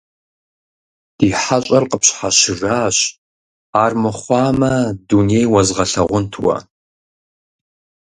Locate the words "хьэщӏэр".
1.41-1.83